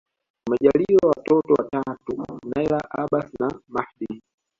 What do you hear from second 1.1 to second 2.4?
watoto watatu